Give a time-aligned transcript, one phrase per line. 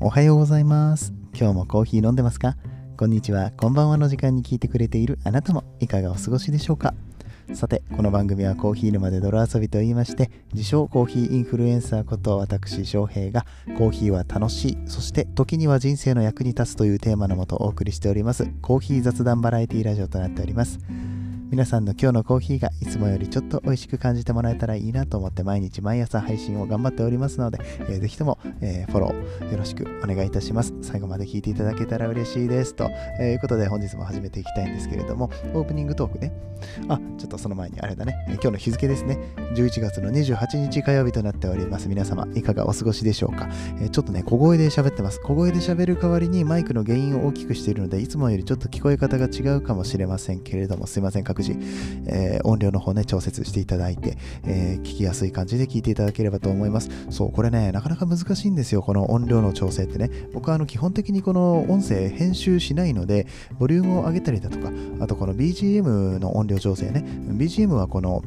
[0.00, 1.12] おはようございます。
[1.34, 2.56] 今日もコーヒー飲んでますか？
[2.96, 6.94] こんにちは、こんばんはの時間に聞いてくれているあなたもいかがお過ごしでしょうか？
[7.52, 13.44] さて、この番組はコーヒー沼で泥遊びと言いまして、自称コーヒーインフルエンサーこと私翔平が
[13.76, 20.78] コーヒーは楽しい、そして時には人生の役に立つというテーマのもとお送りしておりますコーヒー雑談バラエティラジオとなっております。
[21.50, 27.58] 皆さんの今日のコーヒーがいつもよりちょっと美味しく感じてもらえたらいいなと思って毎日毎朝配信を頑張っておりますので、
[27.88, 30.74] えーぜひとも、えーフォローよろしくお願いいたします。
[30.82, 32.74] 最後まで聞いていただけたら嬉しいです。
[32.74, 36.32] とえいうことで本日も始めていきたいんですけれども、オープニングトークね。
[36.88, 39.18] あ、ちょっとその前にあれだね、え今日の日付ですね。
[39.54, 41.88] 11月の28日火曜日となっております。
[41.88, 43.48] 皆様、いかがお過ごしでしょうか、
[43.80, 45.20] えちょっとね、小声で喋ってます。
[45.20, 51.56] 小声で喋る代わりにマイクの原因を大きくしているので、いつもよりちょっと聞こえ方が違うかもしれませんけれども、すいません、各自、
[52.06, 56.90] えー音量の方ね、調節していただいて、えー聞きやすい感じで聞いていただければと思います。
[57.10, 60.10] そう、これね、なかなか難しいんですよ、この音量の調整ってね。
[60.32, 63.26] 僕はあの基本的にこの音声編集しないので、
[63.58, 67.04] ボリュームを上げたりだとか、あとこの BGM の音量調整ね。
[67.06, 68.22] BGM はこの、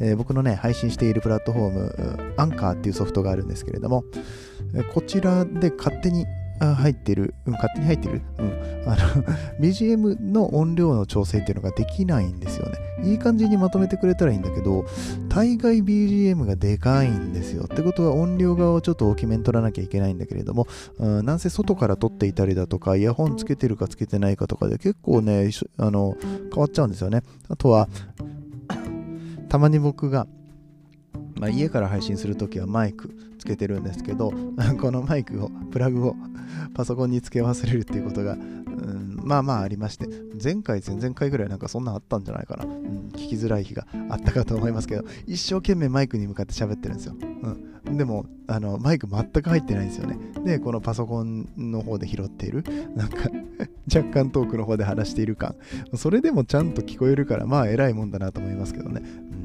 [0.00, 4.04] えー僕のね、配信しているプラットフォーム、アンカーっていうソフトがあるんですけれども、
[4.74, 6.26] えこちらで勝手に
[6.60, 8.96] 入ってる、うん、勝手に入ってる、うん、あの
[9.60, 12.78] BGM の音量の調整っていうのができないんですよね。
[13.02, 14.84] いい感じにまとめてくれたらいいんだけど、
[15.28, 17.64] 大概 BGM がでかいんですよ。
[17.64, 20.66] ってことは音量側をちょっと大きめに取らなきゃいけないんだけれども、
[20.98, 27.22] うん、なんせ外から撮っていたりだとか、イヤホンつけてるかつけてないかとかで結構ね、あの変わっちゃうんですよね。
[27.48, 27.88] あとは、
[29.48, 30.26] たまに僕が、
[31.40, 34.30] まあ、家から配信するときはマイクつけてるんですけど、
[34.78, 36.14] このマイクを、プラグを
[36.74, 40.06] パソコンにつけ忘れるっていうことが、うん、まあまあありまして、
[40.42, 42.66] 前回、前々回ぐらいなんかそんなあったんじゃないかな。
[42.66, 47.14] うん、聞きづらい日があったかと思いますけど、一生懸命マイクに向かって喋ってるんですよ。
[47.86, 50.18] うん、でもあの、マイク全く入ってないんですよね。
[50.44, 53.30] で、このパソコンの方で拾っている、なんか
[53.94, 55.54] 若干トークの方で話している感、
[55.94, 59.00] それでもちゃんと聞こえるから、まあ偉いもんだなと思いますけどね。
[59.32, 59.39] うん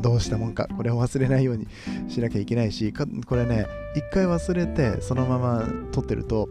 [0.00, 1.66] どうしたもんか、これを忘れないように
[2.08, 6.48] しなきゃいけないし、これね、一回忘れてそのまま撮ってると、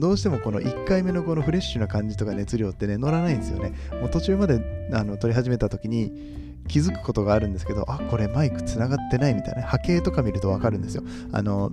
[0.00, 3.72] どうしてもこの1回目のこのフレッシュな感じとか熱量ってね、乗らないんですよね。
[4.00, 4.60] もう途中まで
[4.92, 11.02] あの撮り始めた時に気づくことがあるんですけど、あ、これマイクつながってないみたいな、波形とか見るとわかるんですよ。
[11.32, 11.72] あの、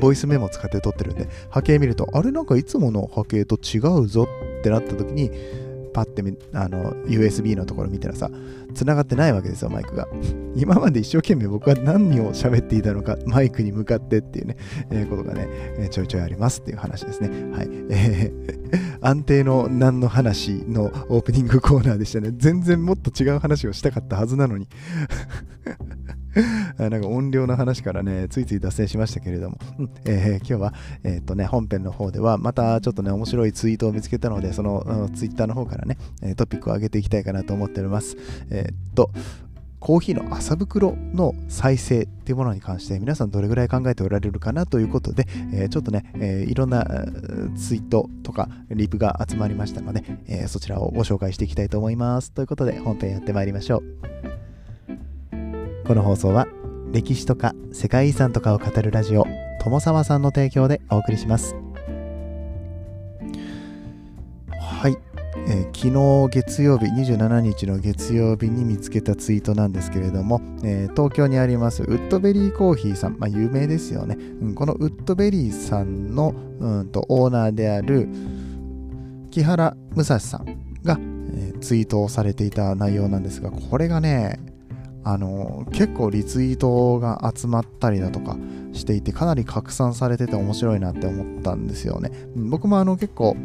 [0.00, 4.26] ボイスメモ使って撮ってるんで、波形見ると、あれなんかいつもの波形と違うぞ
[4.60, 5.30] ってなった時に、
[5.94, 6.22] パッて
[6.52, 8.28] あの USB のところ見たらさ、
[8.74, 10.08] 繋がってないわけですよ、マイクが。
[10.56, 14.56] 今まで一生懸命僕は何を喋っていたのか、マイクに向かってっていうね、
[14.90, 15.46] えーことがね、
[15.78, 17.28] えーちょいちょいありますっていう話ですね。
[17.52, 17.68] はい。
[17.90, 18.64] えー
[19.00, 22.32] 安定の何の話のオープニングコーナーでしたね。
[22.36, 24.66] 全然もっと違う話をしたかったはずなのに。
[26.78, 30.74] なんか音量の話からね、ついつい脱線しましたけれども、うんえー今日は、
[31.04, 35.96] えーっとね、本編の方では、またちょっとね、面白いツイートを見つけたので、その、うんツイッターの方からね、
[36.36, 38.16] トピックを上げていきたいかなと思っております。
[38.50, 39.10] えーっと、
[39.78, 46.84] コーヒーの朝袋の再生っていうものに関して皆さんどれぐらい考えておられるかなということで、えーちょっとね、えーいろんな
[47.54, 52.32] ツイートとかリプが集まりましたので、えーそちらをご紹介していきたいと思います。
[52.32, 53.82] ということで本編やってまいりましょ
[54.24, 54.33] う。
[55.86, 56.46] この放送は
[56.92, 59.26] 歴史とか世界遺産とかを語るラジオ
[59.60, 61.54] 友沢さんの提供でお送りします。
[64.58, 64.96] はい、
[65.46, 78.08] えー昨日月曜日27日の月曜日に見つけたツイートなんですけれども、えー東京にありますウッドベリーコーヒーさん、まあ、有名ですよね、うんこのウッドベリーさんのうんとオーナーである
[79.30, 80.44] 木原武蔵さん
[80.82, 84.53] が、えーツイートをされていた内容なんですがこれがね
[85.04, 88.36] あの結構リツイートが集まったりだとか
[88.72, 92.10] していてかなり拡散されてて面白いなって思ったんですよね。
[92.34, 93.36] 僕もあの結構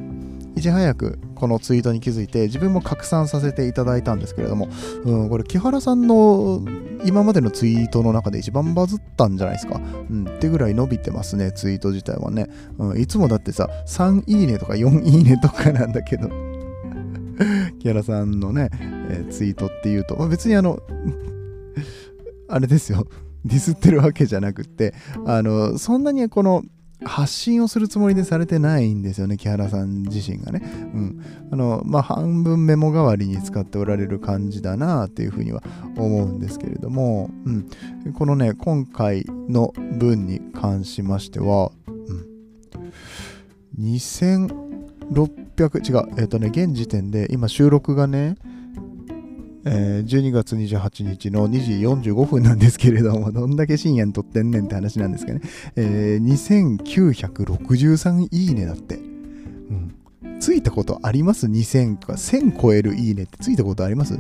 [0.56, 4.68] いち早くこのツイートに気づいて自分も拡散させていただいたんですけれども、
[5.06, 6.62] うん、これ木原さんの
[7.06, 9.80] 今までのツイートの中で一番バズったんじゃないですか、
[10.10, 16.30] うん、ってぐらい伸びてますねツイート自体はね、うん、いつもだってさ3いいねとか4いいねとかなんだけど
[17.80, 18.70] 木原さんのね、
[19.10, 20.82] えーツイートっていうと、まあ、別にあの
[22.48, 23.08] あれですよ
[23.46, 24.94] ディスってるわけじゃなくって
[25.26, 26.64] あのそんなにこの
[27.06, 30.62] 発信をするつもりでされてないんですよね木原さん自身がね。
[30.64, 31.26] うん。
[31.52, 35.64] あの、まあ、半分メモ代わりに使っておられる感じだなっていうふうには
[35.96, 37.70] 思うんですけれども、うん。
[38.14, 42.26] このね、今回の文に関しましては、うん。
[43.80, 44.50] 2600、
[45.90, 48.36] 違う、えっ、とね、現時点で今収録がね、
[49.72, 55.42] えー、12月28日の2時45分なんですけれども、どんだけ深夜に撮ってんねんって話なんですかね。
[55.76, 58.96] えー、2963いいねだって。
[58.96, 59.94] うん。
[60.40, 62.14] ついたことあります ?2000 か。
[62.14, 64.18] 1000超えるいいねってついたことあります？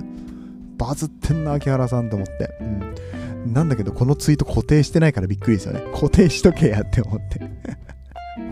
[0.77, 2.49] バズってんな、秋原さんと思って。
[2.61, 3.53] うん。
[3.53, 5.81] なんだけど、このツイート固定してないからびっくりですよね。
[5.93, 7.39] 固定しとけやって思って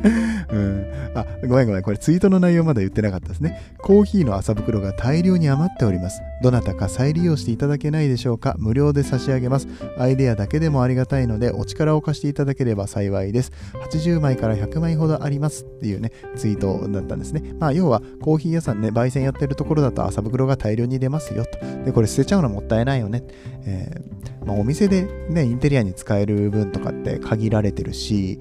[1.14, 1.82] あ、ごめんごめん。
[1.82, 3.60] これツイートの内容まだ言ってなかったですね。
[3.80, 6.22] コーヒーの朝袋が大量に余っております。
[6.42, 9.68] どなたか再利用していただけないでしょうか無料で差し上げます。
[9.98, 13.52] アイデアだけでもありがたいので、お力を貸していただければ幸いです。
[13.92, 17.54] 80枚から100枚ほどありますっていうね、ツイートだったんですね。
[17.60, 21.58] まあ、要は、コーヒー屋さんね、焙煎やってるところだと朝袋が大量に出ますよと。
[21.86, 23.24] で、これ捨てちゃうのもったいないよね。
[23.70, 28.40] えー、まあ、お店でね、インテリアに使える分とかって限られてるし、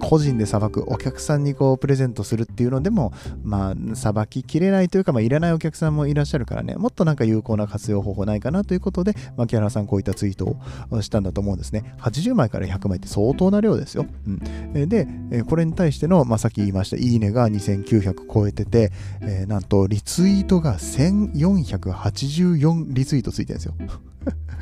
[0.00, 10.56] 個人でさばくお客さんにこうプレゼントするっていうのでも、まあ、さばききれないというか、まあ、いらないお客さんもいらっしゃるからね、もっとなんか有効な活用方法ないかなということで、牧原さんこういったツイート
[10.90, 11.96] をしたんだと思うんですね。
[11.98, 14.06] 80枚から100枚って相当な量ですよ。
[14.26, 14.30] う
[14.78, 15.08] ん、で、
[15.48, 23.74] これに対しての、まあ、さっき言いました、いいねが2900超えてて、えー、なんとリツイートが1484リツイートついてるんですよ。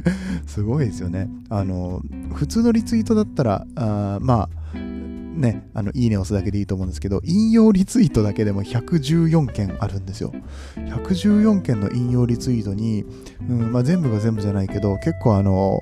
[0.47, 1.29] すごいですよね。
[1.49, 2.02] あの、
[2.35, 10.32] 普通のリツイートだったら、あまあ、ね、あの、いいねを押すだけでいいと思うんですけど、引用リツイートだけでも114件あるんですよ。
[10.76, 13.05] 114件の引用リツイートに、
[13.49, 15.81] うんまあ、全部が全部じゃないけど、結構あの、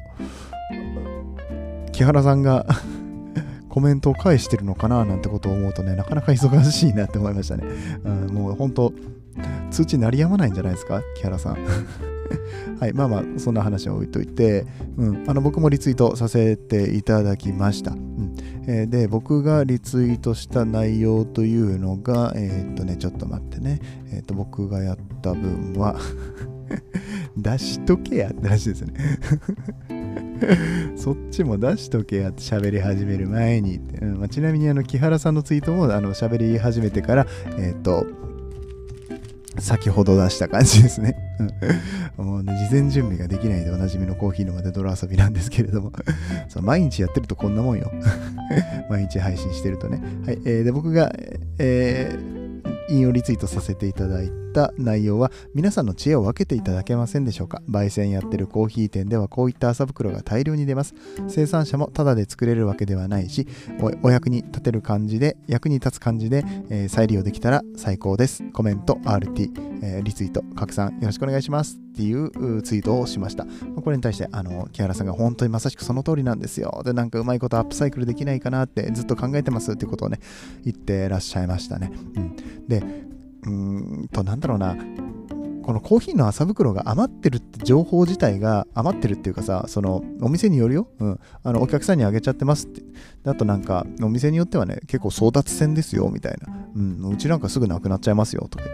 [1.92, 2.66] 木原さんが
[3.68, 7.64] コメントを返してるのかななんてことを思うとね、なかなか忙しいなって思いましたね。
[8.04, 8.92] うん、もう本当、
[9.70, 12.17] 通知鳴りやまないんじゃないですか、木原さん。
[12.80, 14.66] はい、まあまあ、そんな話は置いといて、
[14.96, 17.92] うん、あの僕もリツイートさせていただきました。
[17.92, 18.34] うん
[18.66, 23.80] えー、で、僕がリツイートした内容というのが、えー、っとね、ちょっと待ってね、
[24.12, 25.96] えー、っと、僕がやった分は
[27.36, 28.92] 出しとけやって話ですね
[30.96, 37.26] そっちも出しとけやって喋り始める前に、うんまあ、ちなみにあの木原さんのツイートもあの喋り始めてから、
[37.58, 38.06] えっ、と、
[39.58, 41.27] 先ほど出した感じですね。
[42.16, 45.92] もうね、事前準備ができないでおなじみのコーヒーのまで泥遊びなんですけれども
[46.48, 47.90] そう毎日やってるとこんなもんよ
[48.90, 50.00] 毎日配信してるとね。
[50.26, 50.38] はい。
[50.44, 51.12] えー、で、僕が、
[51.58, 52.47] えー、
[52.88, 57.62] 引用リツイートさせていただいた内容は皆さんの知恵を分けていただけませんでしょうか？
[57.68, 60.94] 焙煎やってるコーヒー店ではこういった麻袋が大量に出ます。
[61.28, 63.46] 生産者もただで作れるわけではないし
[64.02, 68.42] お役に立てる感じで役に立つ感じで、えー、再利用できたら最高です。
[68.52, 69.50] コメント RT、
[69.82, 71.87] えー、リツイート拡散よろしくお願いします。
[71.98, 73.44] っていうツイートをしました。
[73.82, 76.82] これに対してあの木原さんが本当にまさしくその通りなんですよ。
[76.84, 80.20] でなんかうまいことアップサイクルできないかなってずっと考えてますってことをね
[80.64, 82.36] 言ってらっしゃいましたね、うん、
[82.68, 82.84] で
[83.42, 83.50] うー
[84.04, 84.76] んと、なんだろうな、
[85.68, 92.80] このコーヒーの麻袋が余ってるって情報自体が余ってるっていうかさ、そのお店によるよ、うん、あのお客さんにあげちゃってますって。
[93.26, 98.64] あとなんか、お店によってはね、結構争奪戦ですよみたいな、うん、うちなんかすぐなくなっちゃいますよとか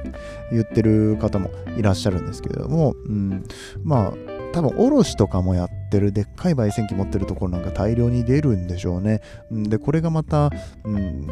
[0.53, 3.45] 言ってる方もいらっしゃるんですけれども、うん、
[3.83, 4.13] まあ、
[4.53, 9.21] 多分卸とかもやってるでっかい焙煎機持ってるところなんか大量に出るんでしょうね。
[9.51, 10.53] で、これがまた、
[10.85, 11.27] うん、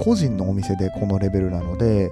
[0.00, 2.10] 個人のお店でこのレベルなので、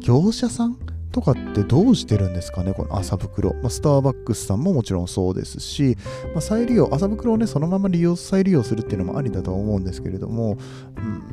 [0.00, 0.76] 業者さん
[1.12, 3.54] とかってどうしてるんですかね、この麻袋。
[3.54, 5.96] まあ、スターバックスさんももちろんそうですし、
[6.32, 10.56] まあ、再利用、麻袋をね、そのまま利用、再利用するっていうのもありだとは思うんですけれども、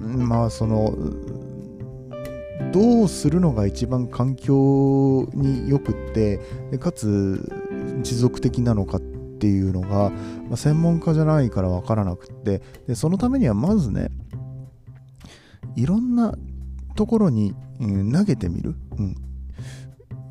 [0.02, 0.96] うん、まあ、その、
[2.72, 6.40] どうするのが一番環境によくって
[6.72, 7.50] でかつ
[8.02, 14.10] 持続的なのかっていうのが、まあ、専門家じゃないから分からなくってでそのためにはまずね
[15.76, 16.36] いろんな
[16.96, 19.16] ところに、うん、投げてみる、うん、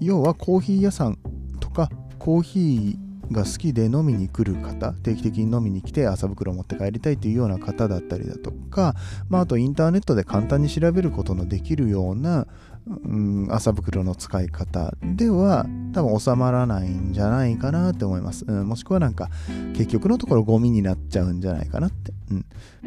[0.00, 1.18] 要はコーヒー屋さん
[1.60, 8.94] とかコーヒーが好きで飲みに来る方定期的に飲みに来て朝袋を持って帰りたいっていうような方だったりだとか、
[9.28, 12.46] まあ、あとインターネットで簡単に調べることのできるような、
[12.86, 19.28] うん、朝袋の使い方では多分収まらないんじゃないかなって思います、うん、もしくはなんか
[19.72, 22.34] 結局のところゴミになっちゃうんじゃないかなって、う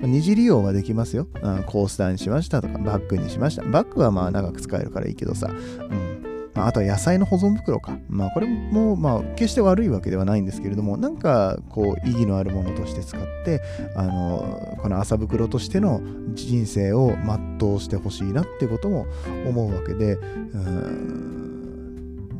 [0.07, 3.63] ん、二次利用はできますよ、うん、コースターにしましたとかバッグにしました。
[3.63, 6.18] バッグはまあ長く使えるからいいけどさ、うん。
[6.53, 7.97] まあ、とは野菜の保存袋か。
[8.09, 13.61] まあ、これも、まあ、決して悪いわけではないんですけれども、なんか、こう、意義のあるものとして使って、
[13.95, 16.01] あの、この麻袋としての
[16.33, 17.13] 人生を
[17.59, 19.05] 全うしてほしいなってことも
[19.47, 21.09] 思うわけで、うん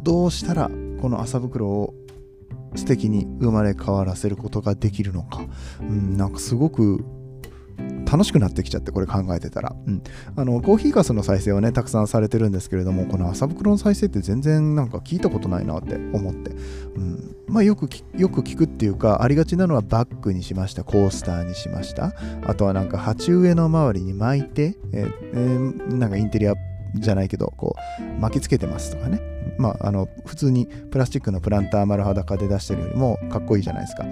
[0.04, 1.94] どうしたらこの麻袋を
[2.76, 5.42] 素敵に生まれ変わらせることができるのか、
[5.82, 7.04] うん、なんかすごく
[8.10, 10.02] 楽しくなってきちゃってこれ考えてたら、うん、
[10.36, 16.52] あのコーヒーかすの再生はねたくさんされてるんですけれどもこの麻袋の再生って全然なんか聞いたことないなって思って、
[16.96, 17.36] うん。
[17.48, 20.84] まあ、よくよく聞くっていうかありがちなのはバッグにしました。
[20.84, 22.14] コースターにしました。
[22.46, 26.54] あとはなんか鉢植えの周りに巻いて、ええー、なんかインテリア
[26.96, 29.39] じゃないけどこう巻きつけてますとかね。
[29.60, 34.06] まあ、あの普通にプラスチックのプランター丸裸で出してるよりもかっこいいじゃないですか、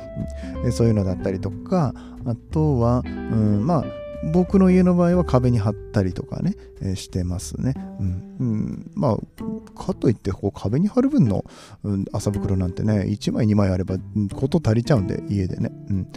[0.64, 1.94] うん、そういうのだったりとか
[2.26, 3.86] あとは、うん、まあ
[4.24, 7.74] 僕の家の場合は壁に貼ったりとかね、えー、してますね。
[8.00, 8.36] うん。
[8.40, 11.46] うん、まあ、かといってこう壁に貼る分の、
[11.84, 13.98] うん、麻袋なんてね、1枚2枚あれば
[14.34, 15.72] こと足りちゃうんで、家でね。
[15.90, 16.08] うん。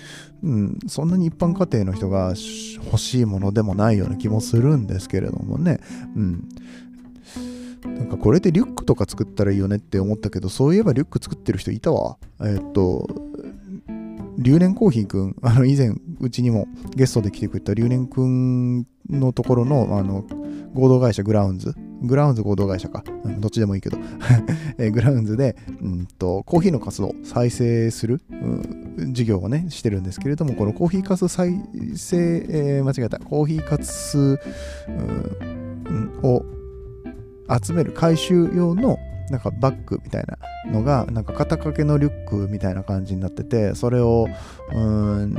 [0.42, 2.34] うん、そんなに一般家庭の人が
[2.84, 5.80] 欲しいものでもないような気もするんですけれどもね。
[6.16, 6.48] うん。
[7.84, 12.18] なんかこれでリュックとか作ったらいいよねって思ったけど、そういえばリュック作ってる人いたわ。
[12.42, 13.08] え、っと、
[14.38, 20.24] 留年コーヒーくん、 あの以前うちにもゲストで来てくれた留年くんのところのあの
[20.74, 23.02] 合同会社グラウンズ、グラウンズ合同会社か、
[23.38, 23.98] どっちでもいいけど。
[24.78, 31.60] えグラウンズで、うんと、コーヒーのカスを再生する、うん、事業をね、してるんですけれども、このコーヒーカス再
[31.96, 34.38] 生、えー、間違えた、コーヒーカス、
[34.88, 36.44] うん、を
[37.62, 38.98] 集める回収用の
[39.30, 40.38] なんかバッグみたいな
[40.72, 44.26] のがなんか肩掛けのリュックみたいな感じになっててそれを
[44.72, 45.36] うん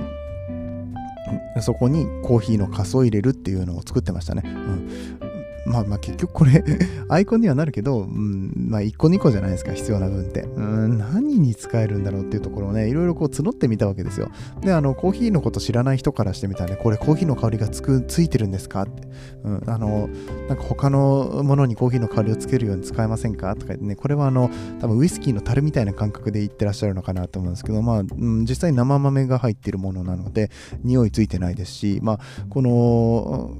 [1.62, 4.44] そこにコーヒーのカスを入れるっていうのを作ってましたね。
[4.46, 5.31] うん、
[5.66, 6.64] まあまあ結局これ
[7.10, 10.42] アイコンにはなるけど、うん、まあ1個2個じゃないですか、必要な分って。
[10.42, 14.30] うん、何に使えるんだろうっていうところをね、いろいろこう募ってみたわけですよ。
[14.62, 19.08] で、あの、コーヒーのこと知らない人からしてみたらね、これコーヒーの香りがつく、ついてるんですかって。
[19.44, 20.10] うん、あの、
[20.48, 24.50] なんか他のものにコーヒーの香りをつけるように使えませんかとか言ってね、これはあの、
[24.80, 30.50] 多分ウイスキーの樽みたいな感覚で言ってらっしゃるのかなと思うんですけど、まあ、うん、実際生豆が入ってるものなので、
[30.84, 33.56] 匂いついてないですし、まあ、この、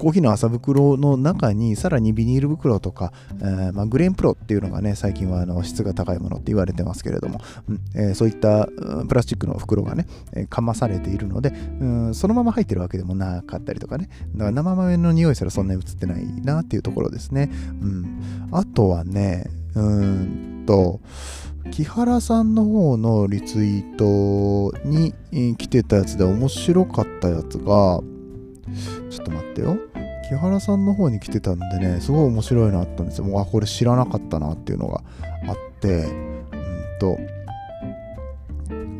[0.00, 7.38] コーヒーの麻袋の中にさらにビニール袋とか、えー、まあ、グレーンプロっていうのがね最近はあの質が高いものって言われてますけれども、
[7.68, 8.66] うんえー、そういった
[9.08, 14.08] プラスチックの袋がね、えー、かまされているので、うん、そのまま入ってるわけでもなかったりとかね。
[14.32, 17.50] だから生豆の匂いすらそんなに映ってないなっていうところですね、
[17.82, 21.00] うん、あとはねうんと
[21.70, 25.12] 木原さんの方のリツイートに
[25.56, 28.00] 来てたやつで面白かったやつが
[29.10, 29.89] ちょっと待ってよ
[30.30, 33.24] 木原さんの方に来てたんでね、すごい面白いなったんですよ。
[33.24, 35.02] もう、あ、これ知らなかったなっていうのが
[35.48, 36.46] あって、うん
[37.00, 37.18] と、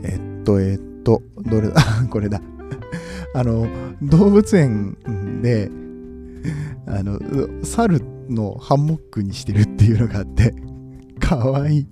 [0.03, 1.81] えっと、えっと、どれだ？
[2.11, 2.43] これだ。
[3.33, 3.69] あの、
[4.03, 4.97] 動物園
[5.41, 5.71] で、
[6.87, 7.21] あの、
[7.65, 10.53] 猿のハンモックにしてるっていうのがあって、
[11.21, 11.87] かわいい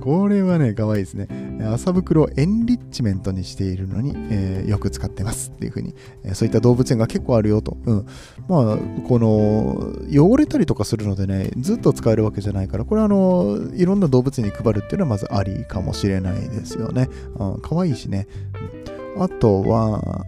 [0.00, 1.28] これはね、かわいですね。
[1.72, 7.76] 麻袋をエンリッチメントにしているのに、えー、よく使ってますっていう風に、え、そういった動物園が結構あるよと。
[7.84, 8.06] うん。
[8.48, 17.08] まあ、この、汚れたりとかするのでね、ずっと使えるわけじゃないから、これはあの、いろんな動物園に配るっていうのはまずありかもしれないですよね。
[17.36, 18.26] うん、かわいいしね。
[19.18, 20.26] あとは、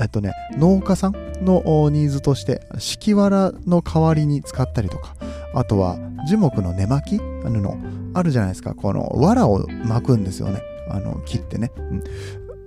[0.00, 1.12] えっとね、農家さん
[1.44, 5.16] のニーズとして、敷きわらの代わりに使ったりとか、
[5.54, 8.74] あとは樹木の根巻き布あるじゃないですか。
[8.74, 10.62] この藁を巻くんですよね。
[10.88, 11.72] あの、切ってね。
[11.76, 12.02] うん、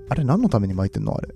[0.10, 1.30] あれ何のために巻いてんのあれ。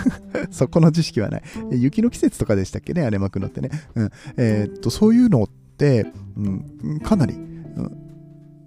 [0.50, 1.42] そこの知識はない。
[1.70, 3.02] 雪の季節とかでしたっけね？
[3.02, 3.70] あれ巻くのってね。
[3.94, 6.06] うん、えー、っと、そういうのって、
[6.36, 6.40] う
[6.96, 8.04] ん、かなり、うん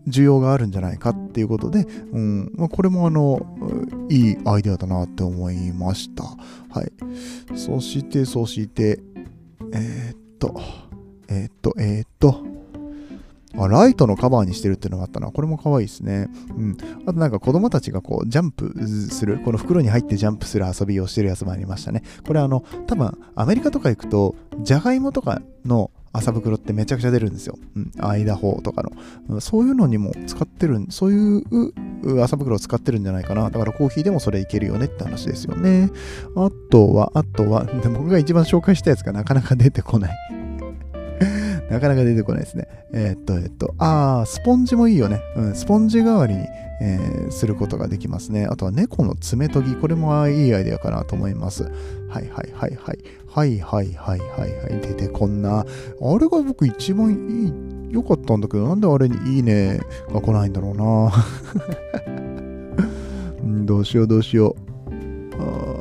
[0.07, 3.45] 需要があるんじゃないかっていうことで、うんまあ、これもあの
[4.09, 6.23] いいアイデアだなって思いました。
[6.23, 6.91] はい。
[7.57, 9.01] そして、そして、
[9.73, 10.61] えー、っと、
[11.27, 12.41] えー、っと、えー、っと、
[13.57, 15.31] あ、ライトのカバーにしてるっていうのがあったな。
[15.31, 16.29] これも可愛いですね。
[16.57, 16.77] うん。
[17.05, 22.03] あとなんか子供たちがこう、ジャンプする、この袋に入ってジャンプする遊びをしてるやつもありましたね。
[22.25, 27.57] これあの、多分アメリカとか行くと、じゃがいもとかの麻袋ってめちゃくちゃ出るんですよ。
[27.75, 27.91] うん。
[27.99, 28.83] アイダホとか
[29.27, 29.41] の。
[29.41, 33.49] そういうのにも使ってる、そういう麻袋を使ってるんじゃないかな。
[33.49, 35.91] だからコーヒーでもそれいけるよねって話ですよね。
[36.35, 40.17] あとは、あとは、僕が一番紹介したやつがなかなか出てこない
[41.69, 42.67] なかなか出てこないですね。
[42.93, 45.21] えー、っと、え、っと、ああ、スポンジもいいよね。
[45.35, 46.45] うん、スポンジ代わりに、
[46.79, 48.45] えー、することができますね。
[48.45, 49.75] あとは猫の爪研ぎ。
[49.75, 51.63] これもいいアイデアかなと思います。
[51.63, 52.99] はいはいはいはい。
[53.27, 54.81] はいはいはいはいはい。
[54.81, 55.59] 出てこんな。
[55.59, 55.63] あ
[56.17, 59.79] れが僕一番いい、良かったんだけど、なんであれにいいね
[60.11, 61.11] が来ないんだろうな。
[63.43, 64.67] うん、どうしようどうしよう。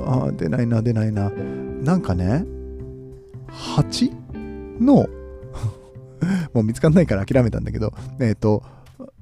[0.09, 1.31] ああ、出ないな出ないな。
[1.83, 2.45] なんかね、
[3.49, 4.13] 蜂
[4.81, 5.07] の
[6.55, 8.63] もう見つかんないから諦めたんだけど、えっ、ー、と、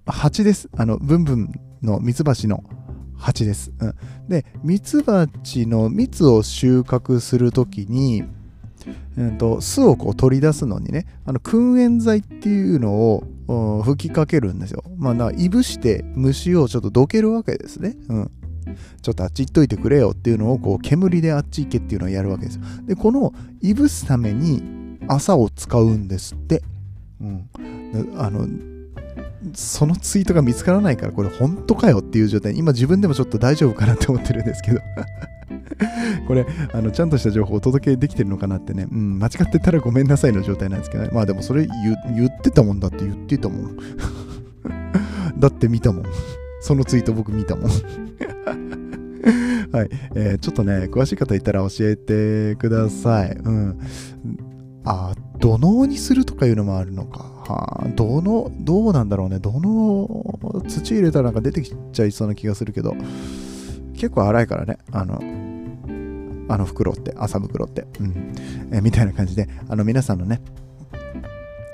[0.06, 0.68] 蜂です。
[0.76, 2.64] あの、ブンブンのミツバチの
[3.16, 3.72] 蜂です。
[3.78, 3.94] うん、
[4.28, 8.24] で、ミツバチの蜜を収穫するときに、
[9.16, 12.92] うんと、巣をこう取り出すのにね、あの燻煙剤っていうの
[13.46, 14.84] を吹きかけるんですよ。
[14.96, 17.96] まあ、いぶして虫をちょっとどけるわけですね。
[18.08, 18.30] うん。
[19.02, 22.62] ちょっとあっち行っといてくれよっていうのをこう煙であっち行けっていうのをやるわけですよ。
[22.86, 26.62] で、このいぶすために朝を使うんですって。
[27.24, 28.20] うん。
[28.20, 28.46] あの、
[29.54, 32.56] そのツイートが見つからないから、これ本当かよっていう状態。
[32.56, 34.80] 今自分でもちょっと大丈夫かなって思ってるんですけど
[36.26, 41.10] これ、あの、ちゃんとした情報をお届けできてるのかなってね、うん、間違ってたらごめんなさいの状態なんですけどね。
[41.12, 41.66] まあでもそれ
[42.16, 43.76] 言ってたもんだって言ってたもん。
[45.38, 46.04] だって見たもん。
[46.60, 47.70] そのツイート僕見たもん。
[49.74, 53.32] はい、えー、ちょっとね、詳しい方いたら教えてください。
[53.32, 53.78] うん。
[54.84, 55.14] あ、
[55.44, 57.18] 土のにするとかいうのもあるのか。
[57.18, 59.40] はあ、土の、どうなんだろうね。
[59.40, 62.96] 土の土入れたらなんか出てきちゃいそうな気がするけど、
[63.92, 64.78] 結構荒いからね。
[64.90, 65.20] あの、
[66.48, 67.86] あの袋って、麻袋って。
[68.00, 68.32] うん。
[68.72, 70.40] え、みたいな感じで、あの皆さんのね、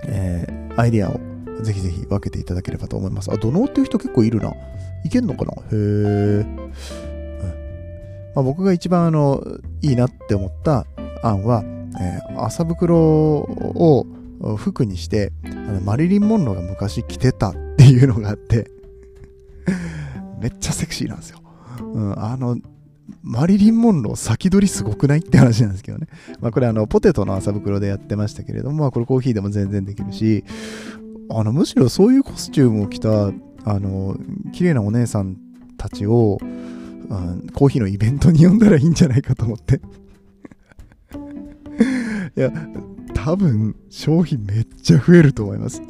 [0.08, 1.20] えー、アイディアを
[1.62, 3.30] ぜひぜひ分けていただければと思います。
[3.30, 4.52] あ、土のっていう人結構いるな。
[5.04, 5.52] いけんのかな？
[5.52, 6.44] へえ。
[8.34, 9.44] まあ、僕が一番あの
[9.80, 10.86] いいなって思った
[11.22, 11.62] 案は、
[12.00, 14.06] えー、麻袋を
[14.56, 18.70] 服にしてあのマリリン・モンローが昔着てたっていうのがあって
[20.40, 21.40] めっちゃセクシーなんですよ。
[21.82, 22.58] うん、あの
[23.22, 26.06] マリリン・モンロー先取りすごくないって話なんですけどね。
[26.40, 30.44] まあこれあのポテトの麻袋でやってましたけれども、まあこれコーヒーでも全然できるし、
[31.28, 33.32] あのむしろそういうコスチュームを着た
[33.64, 34.16] あの
[34.52, 35.36] 綺麗なお姉さん
[35.76, 39.80] たちを、うん、コーヒーのイベントに呼んだらいいんじゃないかと思って
[42.36, 42.52] いや
[43.14, 45.82] 多分商品めっちゃ増えると思います。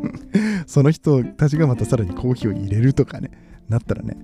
[0.66, 3.30] その人たちがまたさらにコーヒーを入れるとかね
[3.68, 4.16] なったらね。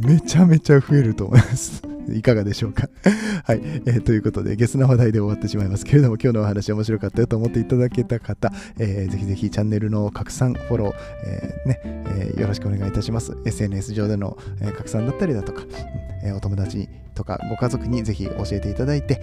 [0.00, 2.88] めちゃめちゃ増えると思います いかがでしょうか
[3.44, 10.92] はい、えー、ということで、ゲスな話題で終わってしまいますけれども、今日のお話面白かったよと思っていただけた方、えー、ぜひぜひチャンネルの拡散、フォロー、
[11.24, 13.36] えー、ねえー、よろしくお願いいたします。
[13.44, 19.20] SNS 上での、え、拡散だったりだとか、うんえ、お友達とかご家族にぜひ教えていただいて、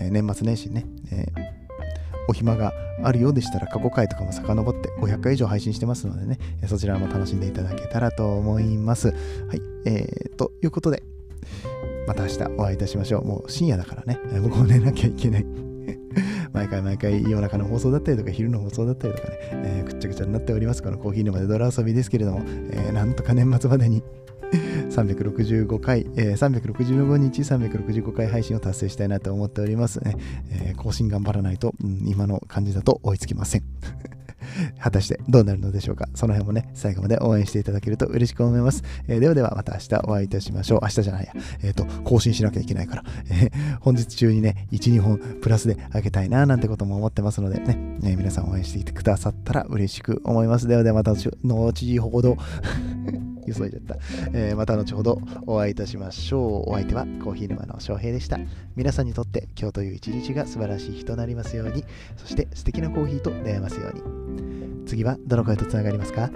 [0.00, 1.26] うんえ、年末年始ね、え
[2.26, 9.08] お暇があるようでしたら過去回とかも遡って500回以上配信してますのでね、そちらも楽しんでいただけたらと思います。
[9.08, 9.14] は
[9.54, 9.73] い。
[9.84, 11.02] えー、ということで、
[12.06, 13.24] また明日お会いいたしましょう。
[13.24, 15.46] もう深夜だからね、もう寝なきゃいけない。
[16.52, 20.82] 毎回毎回夜中の放送だったりとか昼の放送だったりとかね、えー、くっちゃくちゃになっております。
[20.82, 24.02] このコーヒー沼で泥遊びですけれども、えー、なんとか年末までに
[24.90, 30.16] 365回、えー、365日365回配信を達成したいなと思っておりますね。
[30.50, 33.64] えー、更新頑張らないと、うん、今の感じだと追いつきません。
[34.78, 36.08] 果たしてどうなるのでしょうか？
[36.14, 38.82] その辺もね、最後まで応援していただけると嬉しく思います。
[39.08, 40.80] えー、ではではまた明日お会いいたしましょう。
[40.82, 41.32] 明日じゃないや。
[41.62, 50.68] えっ、ー、と、更新しなきゃいけないから、えー、本日中にね、1、2本プラスであげたいななんてことも思ってますのでね、え皆さん応援していてくださったら嬉しく思います。
[50.68, 52.36] ではではまた後ほど
[53.46, 53.96] 急いじゃった、
[54.32, 56.70] えー、また後ほどお会いいたしましょう。
[56.70, 58.38] お相手はコーヒー沼の翔平でした。
[58.76, 61.84] 皆さんにとって今日という一日が素晴らしい日となりますように、
[62.16, 64.02] そして素敵なコーヒーと出会えますように。
[64.86, 66.30] 次はどの声とつながりますか？